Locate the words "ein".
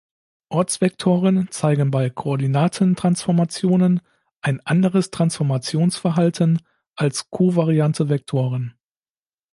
4.41-4.59